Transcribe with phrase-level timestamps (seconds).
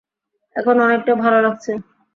[0.55, 1.71] এখন অনেকটা ভালো লাগছে।